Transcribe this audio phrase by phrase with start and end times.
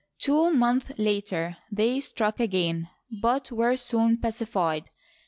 [0.17, 2.89] Two months later they struck again,
[3.21, 4.89] but were soon pacified.